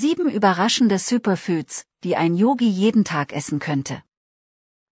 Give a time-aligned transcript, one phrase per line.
[0.00, 4.04] Sieben überraschende Superfoods, die ein Yogi jeden Tag essen könnte.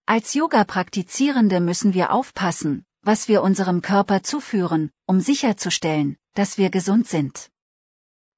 [0.04, 7.06] Als Yoga-Praktizierende müssen wir aufpassen, was wir unserem Körper zuführen, um sicherzustellen, dass wir gesund
[7.06, 7.52] sind.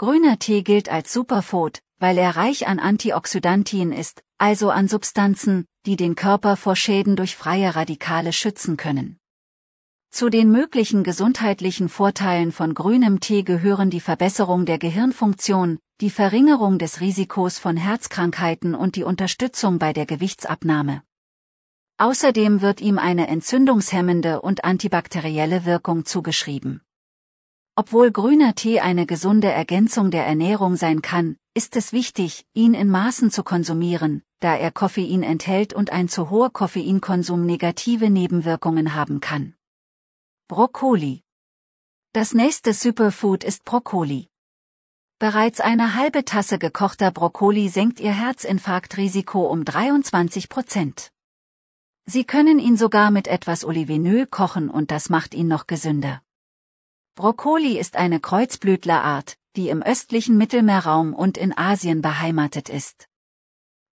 [0.00, 5.96] Grüner Tee gilt als Superfood, weil er reich an Antioxidantien ist, also an Substanzen, die
[5.96, 9.18] den Körper vor Schäden durch freie Radikale schützen können.
[10.12, 16.78] Zu den möglichen gesundheitlichen Vorteilen von grünem Tee gehören die Verbesserung der Gehirnfunktion, die Verringerung
[16.78, 21.02] des Risikos von Herzkrankheiten und die Unterstützung bei der Gewichtsabnahme.
[21.96, 26.82] Außerdem wird ihm eine entzündungshemmende und antibakterielle Wirkung zugeschrieben.
[27.80, 32.88] Obwohl grüner Tee eine gesunde Ergänzung der Ernährung sein kann, ist es wichtig, ihn in
[32.88, 39.20] Maßen zu konsumieren, da er Koffein enthält und ein zu hoher Koffeinkonsum negative Nebenwirkungen haben
[39.20, 39.54] kann.
[40.48, 41.22] Brokkoli.
[42.12, 44.26] Das nächste Superfood ist Brokkoli.
[45.20, 51.12] Bereits eine halbe Tasse gekochter Brokkoli senkt Ihr Herzinfarktrisiko um 23 Prozent.
[52.06, 56.20] Sie können ihn sogar mit etwas Olivenöl kochen und das macht ihn noch gesünder.
[57.18, 63.08] Brokkoli ist eine Kreuzblütlerart, die im östlichen Mittelmeerraum und in Asien beheimatet ist.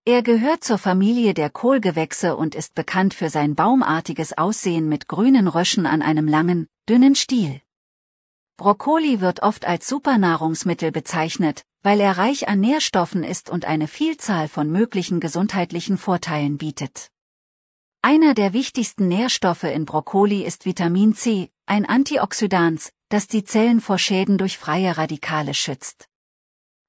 [0.05, 5.49] Er gehört zur Familie der Kohlgewächse und ist bekannt für sein baumartiges Aussehen mit grünen
[5.49, 7.61] Röschen an einem langen, dünnen Stiel.
[8.59, 14.47] Brokkoli wird oft als Supernahrungsmittel bezeichnet, weil er reich an Nährstoffen ist und eine Vielzahl
[14.47, 17.11] von möglichen gesundheitlichen Vorteilen bietet.
[18.03, 23.99] Einer der wichtigsten Nährstoffe in Brokkoli ist Vitamin C, ein Antioxidans, das die Zellen vor
[23.99, 26.09] Schäden durch freie Radikale schützt.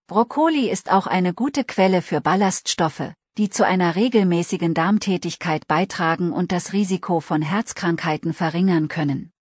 [0.07, 6.51] Brokkoli ist auch eine gute Quelle für Ballaststoffe, die zu einer regelmäßigen Darmtätigkeit beitragen und
[6.51, 9.31] das Risiko von Herzkrankheiten verringern können.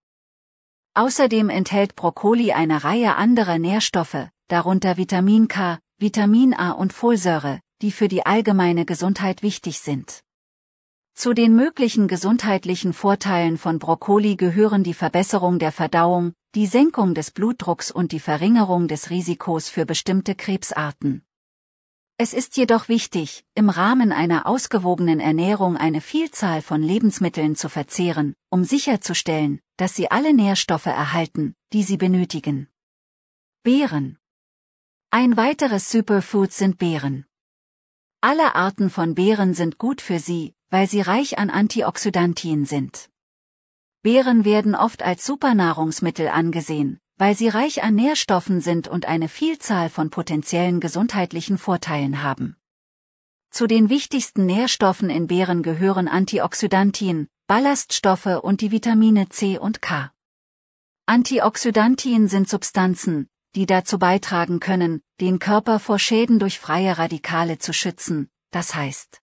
[0.93, 7.91] Außerdem enthält Brokkoli eine Reihe anderer Nährstoffe, darunter Vitamin K, Vitamin A und Folsäure, die
[7.91, 10.23] für die allgemeine Gesundheit wichtig sind.
[11.15, 17.31] Zu den möglichen gesundheitlichen Vorteilen von Brokkoli gehören die Verbesserung der Verdauung, die Senkung des
[17.31, 21.23] Blutdrucks und die Verringerung des Risikos für bestimmte Krebsarten.
[22.17, 28.33] Es ist jedoch wichtig, im Rahmen einer ausgewogenen Ernährung eine Vielzahl von Lebensmitteln zu verzehren,
[28.49, 32.69] um sicherzustellen, dass sie alle Nährstoffe erhalten, die sie benötigen.
[33.61, 34.17] Beeren.
[35.11, 37.25] Ein weiteres Superfood sind Beeren.
[38.19, 43.09] Alle Arten von Beeren sind gut für Sie, weil sie reich an Antioxidantien sind.
[44.07, 49.89] Beeren werden oft als Supernahrungsmittel angesehen, weil sie reich an Nährstoffen sind und eine Vielzahl
[49.89, 52.55] von potenziellen gesundheitlichen Vorteilen haben.
[53.49, 60.13] Zu den wichtigsten Nährstoffen in Beeren gehören Antioxidantien, Ballaststoffe und die Vitamine C und K.
[61.05, 67.73] Antioxidantien sind Substanzen, die dazu beitragen können, den Körper vor Schäden durch freie Radikale zu
[67.73, 69.21] schützen, das heißt,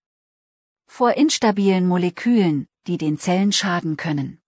[0.87, 4.43] vor instabilen Molekülen, die den Zellen schaden können.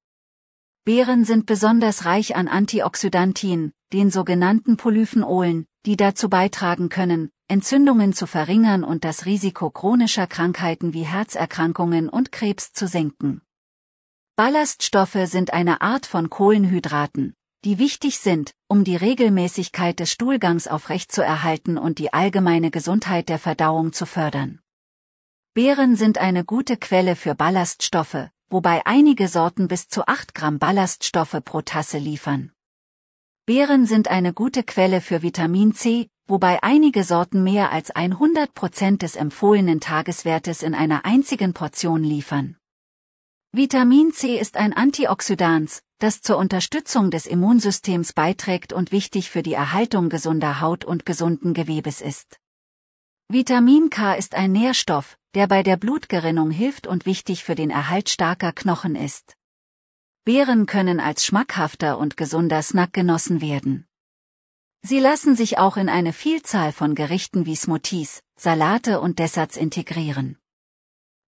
[0.87, 8.29] Beeren sind besonders reich an Antioxidantien, den sogenannten Polyphenolen, die dazu beitragen können, Entzündungen zu
[8.29, 13.43] verringern und das Risiko chronischer Krankheiten wie Herzerkrankungen und Krebs zu senken.
[14.37, 17.35] Ballaststoffe sind eine Art von Kohlenhydraten,
[17.65, 23.93] die wichtig sind, um die Regelmäßigkeit des Stuhlgangs aufrechtzuerhalten und die allgemeine Gesundheit der Verdauung
[23.93, 24.61] zu fördern.
[25.53, 31.41] Beeren sind eine gute Quelle für Ballaststoffe, wobei einige Sorten bis zu 8 Gramm Ballaststoffe
[31.45, 32.53] pro Tasse liefern.
[33.47, 39.03] Beeren sind eine gute Quelle für Vitamin C, wobei einige Sorten mehr als 100 Prozent
[39.03, 42.57] des empfohlenen Tageswertes in einer einzigen Portion liefern.
[43.53, 49.55] Vitamin C ist ein Antioxidans, das zur Unterstützung des Immunsystems beiträgt und wichtig für die
[49.55, 52.39] Erhaltung gesunder Haut und gesunden Gewebes ist.
[53.29, 58.09] Vitamin K ist ein Nährstoff, der bei der Blutgerinnung hilft und wichtig für den Erhalt
[58.09, 59.35] starker Knochen ist.
[60.25, 63.89] Beeren können als schmackhafter und gesunder Snack genossen werden.
[64.83, 70.39] Sie lassen sich auch in eine Vielzahl von Gerichten wie Smoothies, Salate und Desserts integrieren.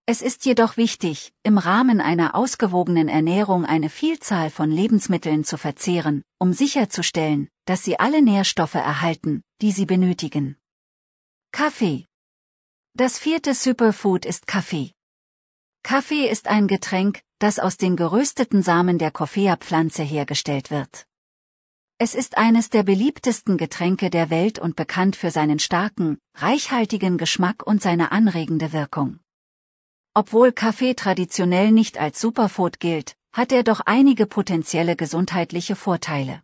[0.07, 6.23] Es ist jedoch wichtig, im Rahmen einer ausgewogenen Ernährung eine Vielzahl von Lebensmitteln zu verzehren,
[6.39, 10.58] um sicherzustellen, dass sie alle Nährstoffe erhalten, die sie benötigen.
[11.53, 12.07] Kaffee.
[12.95, 14.93] Das vierte Superfood ist Kaffee.
[15.83, 21.07] Kaffee ist ein Getränk, das aus den gerösteten Samen der Coffea-Pflanze hergestellt wird.
[21.99, 27.67] Es ist eines der beliebtesten Getränke der Welt und bekannt für seinen starken, reichhaltigen Geschmack
[27.67, 29.19] und seine anregende Wirkung.
[30.15, 36.43] Obwohl Kaffee traditionell nicht als Superfood gilt, hat er doch einige potenzielle gesundheitliche Vorteile.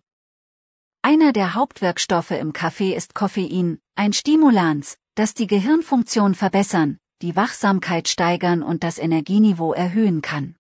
[1.07, 8.09] Einer der Hauptwirkstoffe im Kaffee ist Koffein, ein Stimulans, das die Gehirnfunktion verbessern, die Wachsamkeit
[8.09, 10.55] steigern und das Energieniveau erhöhen kann.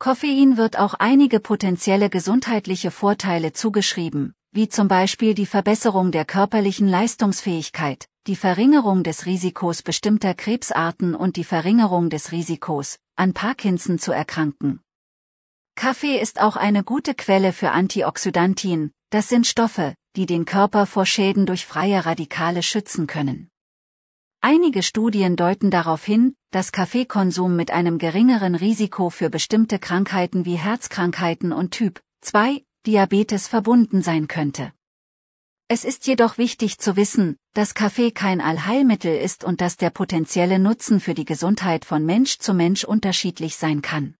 [0.00, 6.88] Koffein wird auch einige potenzielle gesundheitliche Vorteile zugeschrieben, wie zum Beispiel die Verbesserung der körperlichen
[6.88, 14.10] Leistungsfähigkeit, die Verringerung des Risikos bestimmter Krebsarten und die Verringerung des Risikos, an Parkinson zu
[14.10, 14.80] erkranken.
[15.76, 21.06] Kaffee ist auch eine gute Quelle für Antioxidantien, das sind Stoffe, die den Körper vor
[21.06, 23.48] Schäden durch freie Radikale schützen können.
[24.40, 30.56] Einige Studien deuten darauf hin, dass Kaffeekonsum mit einem geringeren Risiko für bestimmte Krankheiten wie
[30.56, 34.72] Herzkrankheiten und Typ 2 Diabetes verbunden sein könnte.
[35.68, 40.58] Es ist jedoch wichtig zu wissen, dass Kaffee kein Allheilmittel ist und dass der potenzielle
[40.58, 44.16] Nutzen für die Gesundheit von Mensch zu Mensch unterschiedlich sein kann.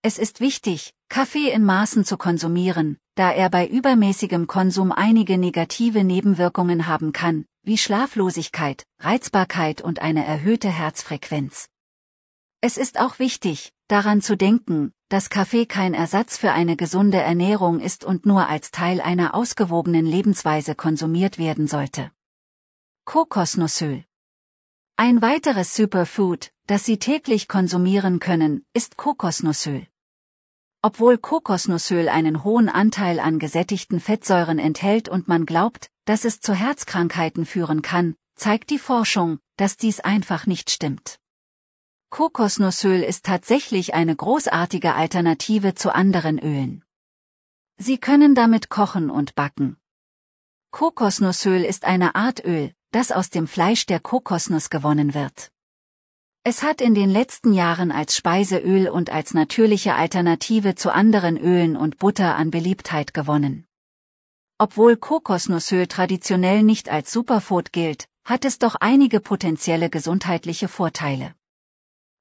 [0.00, 6.04] Es ist wichtig, Kaffee in Maßen zu konsumieren, da er bei übermäßigem Konsum einige negative
[6.04, 11.68] Nebenwirkungen haben kann, wie Schlaflosigkeit, Reizbarkeit und eine erhöhte Herzfrequenz.
[12.60, 17.80] Es ist auch wichtig, daran zu denken, dass Kaffee kein Ersatz für eine gesunde Ernährung
[17.80, 22.12] ist und nur als Teil einer ausgewogenen Lebensweise konsumiert werden sollte.
[23.04, 24.04] Kokosnussöl
[24.96, 29.88] Ein weiteres Superfood, das Sie täglich konsumieren können, ist Kokosnussöl.
[30.80, 36.54] Obwohl Kokosnussöl einen hohen Anteil an gesättigten Fettsäuren enthält und man glaubt, dass es zu
[36.54, 41.18] Herzkrankheiten führen kann, zeigt die Forschung, dass dies einfach nicht stimmt.
[42.10, 46.84] Kokosnussöl ist tatsächlich eine großartige Alternative zu anderen Ölen.
[47.76, 49.76] Sie können damit kochen und backen.
[50.70, 55.50] Kokosnussöl ist eine Art Öl, das aus dem Fleisch der Kokosnuss gewonnen wird.
[56.50, 61.76] Es hat in den letzten Jahren als Speiseöl und als natürliche Alternative zu anderen Ölen
[61.76, 63.66] und Butter an Beliebtheit gewonnen.
[64.56, 71.34] Obwohl Kokosnussöl traditionell nicht als Superfood gilt, hat es doch einige potenzielle gesundheitliche Vorteile.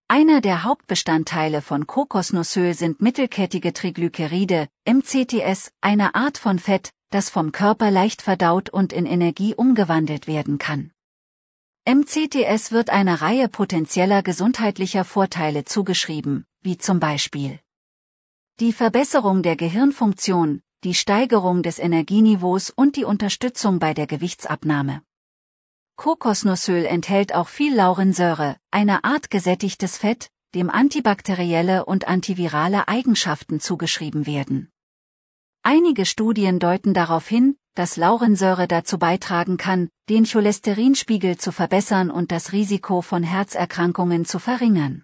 [0.09, 7.53] Einer der Hauptbestandteile von Kokosnussöl sind mittelkettige Triglyceride, MCTS, eine Art von Fett, das vom
[7.53, 10.91] Körper leicht verdaut und in Energie umgewandelt werden kann.
[11.89, 17.61] MCTS wird einer Reihe potenzieller gesundheitlicher Vorteile zugeschrieben, wie zum Beispiel
[18.59, 25.01] die Verbesserung der Gehirnfunktion, die Steigerung des Energieniveaus und die Unterstützung bei der Gewichtsabnahme.
[25.95, 34.25] Kokosnussöl enthält auch viel Laurinsäure, eine Art gesättigtes Fett, dem antibakterielle und antivirale Eigenschaften zugeschrieben
[34.25, 34.69] werden.
[35.63, 42.31] Einige Studien deuten darauf hin, dass Laurinsäure dazu beitragen kann, den Cholesterinspiegel zu verbessern und
[42.31, 45.04] das Risiko von Herzerkrankungen zu verringern.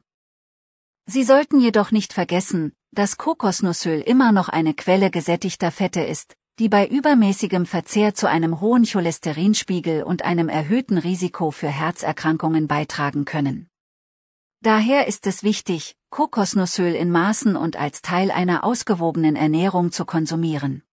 [1.05, 6.69] Sie sollten jedoch nicht vergessen, dass Kokosnussöl immer noch eine Quelle gesättigter Fette ist, die
[6.69, 13.67] bei übermäßigem Verzehr zu einem hohen Cholesterinspiegel und einem erhöhten Risiko für Herzerkrankungen beitragen können.
[14.61, 20.83] Daher ist es wichtig, Kokosnussöl in Maßen und als Teil einer ausgewogenen Ernährung zu konsumieren.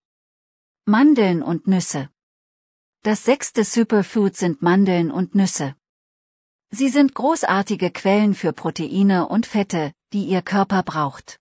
[0.87, 2.09] Mandeln und Nüsse.
[3.02, 5.75] Das sechste Superfood sind Mandeln und Nüsse.
[6.71, 11.40] Sie sind großartige Quellen für Proteine und Fette, die Ihr Körper braucht.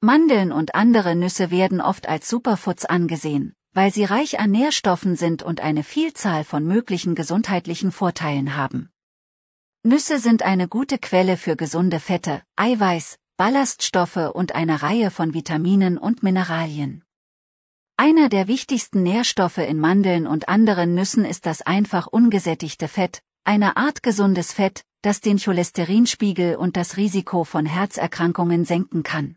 [0.00, 5.42] Mandeln und andere Nüsse werden oft als Superfoods angesehen, weil sie reich an Nährstoffen sind
[5.42, 8.90] und eine Vielzahl von möglichen gesundheitlichen Vorteilen haben.
[9.82, 15.98] Nüsse sind eine gute Quelle für gesunde Fette, Eiweiß, Ballaststoffe und eine Reihe von Vitaminen
[15.98, 17.02] und Mineralien.
[18.02, 23.76] Einer der wichtigsten Nährstoffe in Mandeln und anderen Nüssen ist das einfach ungesättigte Fett, eine
[23.76, 29.36] Art gesundes Fett, das den Cholesterinspiegel und das Risiko von Herzerkrankungen senken kann.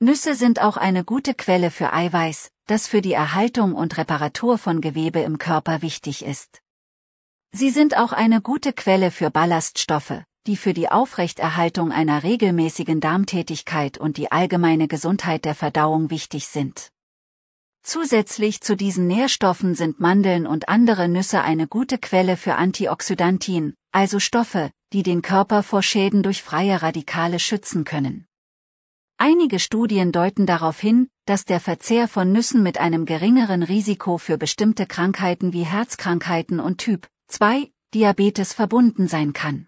[0.00, 4.80] Nüsse sind auch eine gute Quelle für Eiweiß, das für die Erhaltung und Reparatur von
[4.80, 6.62] Gewebe im Körper wichtig ist.
[7.52, 13.96] Sie sind auch eine gute Quelle für Ballaststoffe, die für die Aufrechterhaltung einer regelmäßigen Darmtätigkeit
[13.96, 16.90] und die allgemeine Gesundheit der Verdauung wichtig sind.
[17.82, 24.20] Zusätzlich zu diesen Nährstoffen sind Mandeln und andere Nüsse eine gute Quelle für Antioxidantien, also
[24.20, 28.26] Stoffe, die den Körper vor Schäden durch freie Radikale schützen können.
[29.16, 34.38] Einige Studien deuten darauf hin, dass der Verzehr von Nüssen mit einem geringeren Risiko für
[34.38, 39.66] bestimmte Krankheiten wie Herzkrankheiten und Typ 2 Diabetes verbunden sein kann.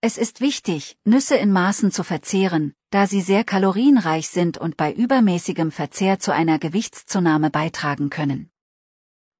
[0.00, 4.92] Es ist wichtig, Nüsse in Maßen zu verzehren, da sie sehr kalorienreich sind und bei
[4.92, 8.50] übermäßigem Verzehr zu einer Gewichtszunahme beitragen können.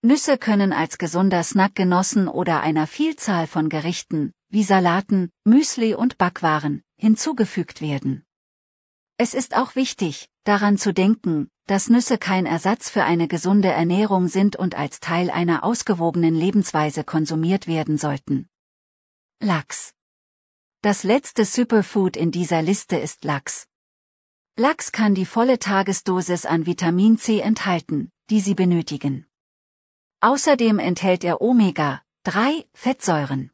[0.02, 6.16] Nüsse können als gesunder Snack genossen oder einer Vielzahl von Gerichten, wie Salaten, Müsli und
[6.16, 8.25] Backwaren, hinzugefügt werden.
[9.19, 14.28] Es ist auch wichtig, daran zu denken, dass Nüsse kein Ersatz für eine gesunde Ernährung
[14.28, 18.49] sind und als Teil einer ausgewogenen Lebensweise konsumiert werden sollten.
[19.40, 19.92] Lachs
[20.82, 23.66] das letzte Superfood in dieser Liste ist Lachs.
[24.56, 29.26] Lachs kann die volle Tagesdosis an Vitamin C enthalten, die Sie benötigen.
[30.20, 33.50] Außerdem enthält er Omega-3-Fettsäuren.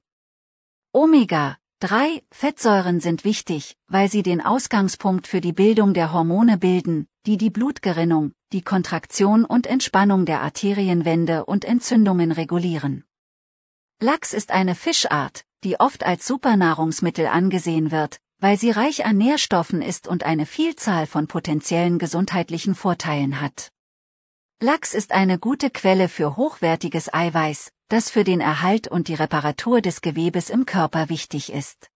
[0.92, 7.50] Omega-3-Fettsäuren sind wichtig, weil sie den Ausgangspunkt für die Bildung der Hormone bilden, die die
[7.50, 13.02] Blutgerinnung, die Kontraktion und Entspannung der Arterienwände und Entzündungen regulieren.
[13.98, 19.82] Lachs ist eine Fischart, die oft als Supernahrungsmittel angesehen wird, weil sie reich an Nährstoffen
[19.82, 23.72] ist und eine Vielzahl von potenziellen gesundheitlichen Vorteilen hat.
[24.60, 29.80] Lachs ist eine gute Quelle für hochwertiges Eiweiß, das für den Erhalt und die Reparatur
[29.80, 31.88] des Gewebes im Körper wichtig ist.